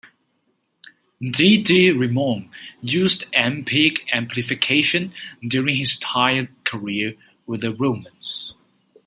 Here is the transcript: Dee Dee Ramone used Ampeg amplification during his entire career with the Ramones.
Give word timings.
Dee 1.21 1.61
Dee 1.61 1.91
Ramone 1.91 2.49
used 2.81 3.31
Ampeg 3.33 3.99
amplification 4.11 5.13
during 5.47 5.75
his 5.75 5.97
entire 5.97 6.49
career 6.63 7.13
with 7.45 7.61
the 7.61 7.71
Ramones. 7.71 8.53